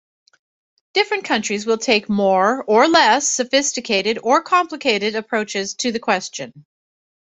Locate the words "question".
5.99-6.65